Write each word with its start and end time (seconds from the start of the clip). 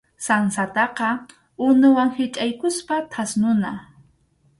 Sansataqa 0.25 1.09
unuwan 1.67 2.09
hichʼaykuspa 2.17 2.95
thasnuna. 3.11 3.71